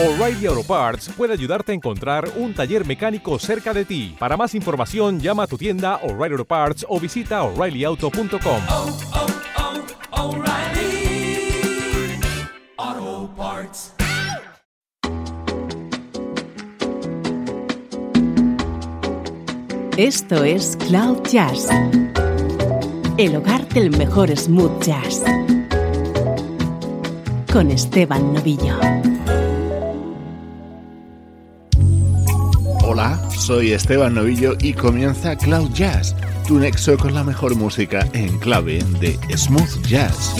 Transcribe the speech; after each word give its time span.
O'Reilly 0.00 0.46
Auto 0.46 0.62
Parts 0.62 1.08
puede 1.16 1.32
ayudarte 1.32 1.72
a 1.72 1.74
encontrar 1.74 2.30
un 2.36 2.54
taller 2.54 2.86
mecánico 2.86 3.36
cerca 3.40 3.74
de 3.74 3.84
ti. 3.84 4.14
Para 4.16 4.36
más 4.36 4.54
información, 4.54 5.18
llama 5.18 5.42
a 5.42 5.46
tu 5.48 5.58
tienda 5.58 5.96
O'Reilly 6.04 6.34
Auto 6.34 6.44
Parts 6.44 6.86
o 6.88 7.00
visita 7.00 7.42
oreillyauto.com. 7.42 8.62
oh, 8.70 8.96
oh, 12.86 13.30
Parts. 13.36 13.92
Esto 19.96 20.44
es 20.44 20.76
Cloud 20.76 21.26
Jazz, 21.28 21.68
el 23.16 23.34
hogar 23.34 23.68
del 23.70 23.90
mejor 23.90 24.30
smooth 24.36 24.80
jazz, 24.80 25.24
con 27.52 27.72
Esteban 27.72 28.32
Novillo. 28.32 28.78
Hola, 32.90 33.20
soy 33.38 33.72
Esteban 33.72 34.14
Novillo 34.14 34.56
y 34.62 34.72
comienza 34.72 35.36
Cloud 35.36 35.74
Jazz, 35.74 36.16
tu 36.46 36.58
nexo 36.58 36.96
con 36.96 37.12
la 37.12 37.22
mejor 37.22 37.54
música 37.54 38.08
en 38.14 38.38
clave 38.38 38.82
de 38.98 39.18
smooth 39.36 39.86
jazz. 39.86 40.34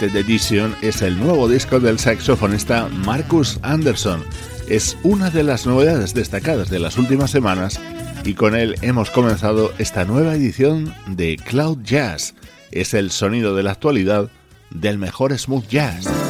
Limited 0.00 0.16
Edition 0.16 0.74
es 0.82 1.02
el 1.02 1.16
nuevo 1.20 1.48
disco 1.48 1.78
del 1.78 2.00
saxofonista 2.00 2.88
Marcus 2.88 3.60
Anderson. 3.62 4.24
Es 4.68 4.96
una 5.04 5.30
de 5.30 5.44
las 5.44 5.66
novedades 5.66 6.14
destacadas 6.14 6.68
de 6.68 6.80
las 6.80 6.98
últimas 6.98 7.30
semanas 7.30 7.78
y 8.24 8.34
con 8.34 8.56
él 8.56 8.74
hemos 8.82 9.10
comenzado 9.10 9.72
esta 9.78 10.04
nueva 10.04 10.34
edición 10.34 10.92
de 11.06 11.36
Cloud 11.36 11.78
Jazz. 11.84 12.34
Es 12.72 12.92
el 12.92 13.12
sonido 13.12 13.54
de 13.54 13.62
la 13.62 13.70
actualidad 13.70 14.30
del 14.70 14.98
mejor 14.98 15.38
smooth 15.38 15.68
jazz. 15.68 16.23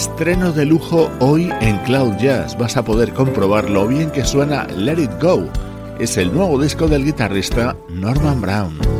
Estreno 0.00 0.50
de 0.50 0.64
lujo 0.64 1.10
hoy 1.20 1.52
en 1.60 1.76
Cloud 1.80 2.16
Jazz. 2.16 2.56
Vas 2.56 2.78
a 2.78 2.82
poder 2.82 3.12
comprobar 3.12 3.68
lo 3.68 3.86
bien 3.86 4.10
que 4.10 4.24
suena 4.24 4.66
Let 4.68 4.98
It 4.98 5.10
Go. 5.20 5.46
Es 5.98 6.16
el 6.16 6.32
nuevo 6.32 6.58
disco 6.58 6.88
del 6.88 7.04
guitarrista 7.04 7.76
Norman 7.90 8.40
Brown. 8.40 8.99